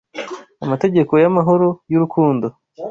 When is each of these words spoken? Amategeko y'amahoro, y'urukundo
Amategeko 0.65 1.13
y'amahoro, 1.21 1.67
y'urukundo 1.91 2.47